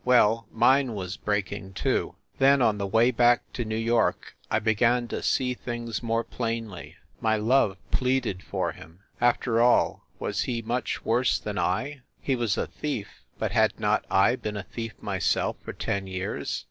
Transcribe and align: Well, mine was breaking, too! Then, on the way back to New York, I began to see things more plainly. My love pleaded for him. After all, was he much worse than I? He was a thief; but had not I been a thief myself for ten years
Well, 0.03 0.47
mine 0.51 0.95
was 0.95 1.15
breaking, 1.15 1.73
too! 1.73 2.15
Then, 2.39 2.59
on 2.59 2.79
the 2.79 2.87
way 2.87 3.11
back 3.11 3.43
to 3.53 3.63
New 3.63 3.75
York, 3.77 4.33
I 4.49 4.57
began 4.57 5.07
to 5.09 5.21
see 5.21 5.53
things 5.53 6.01
more 6.01 6.23
plainly. 6.23 6.95
My 7.19 7.35
love 7.35 7.77
pleaded 7.91 8.41
for 8.41 8.71
him. 8.71 9.01
After 9.21 9.61
all, 9.61 10.07
was 10.17 10.41
he 10.41 10.63
much 10.63 11.05
worse 11.05 11.37
than 11.37 11.59
I? 11.59 12.01
He 12.19 12.35
was 12.35 12.57
a 12.57 12.65
thief; 12.65 13.21
but 13.37 13.51
had 13.51 13.79
not 13.79 14.03
I 14.09 14.35
been 14.37 14.57
a 14.57 14.63
thief 14.63 14.93
myself 15.03 15.57
for 15.61 15.71
ten 15.71 16.07
years 16.07 16.59